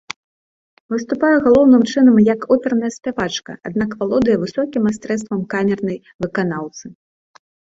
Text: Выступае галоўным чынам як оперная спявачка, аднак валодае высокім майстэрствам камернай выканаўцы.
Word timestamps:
Выступае 0.93 1.33
галоўным 1.47 1.83
чынам 1.91 2.15
як 2.29 2.47
оперная 2.57 2.91
спявачка, 2.97 3.51
аднак 3.71 3.89
валодае 4.01 4.37
высокім 4.47 4.81
майстэрствам 4.89 5.47
камернай 5.55 5.97
выканаўцы. 6.27 6.85